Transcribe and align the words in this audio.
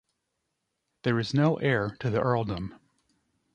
There 1.03 1.19
is 1.19 1.35
no 1.35 1.57
heir 1.57 1.95
to 1.99 2.09
the 2.09 2.19
earldom. 2.19 2.73